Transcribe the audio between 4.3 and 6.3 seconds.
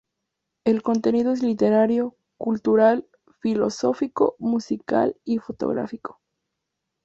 musical y fotográfico.